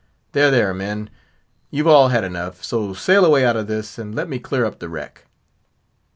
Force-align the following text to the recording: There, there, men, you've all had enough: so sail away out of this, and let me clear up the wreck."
There, 0.31 0.49
there, 0.49 0.73
men, 0.73 1.11
you've 1.69 1.85
all 1.85 2.07
had 2.07 2.23
enough: 2.23 2.63
so 2.63 2.95
sail 2.95 3.23
away 3.23 3.45
out 3.45 3.55
of 3.55 3.67
this, 3.67 3.99
and 3.99 4.15
let 4.15 4.27
me 4.27 4.39
clear 4.39 4.65
up 4.65 4.79
the 4.79 4.89
wreck." 4.89 5.27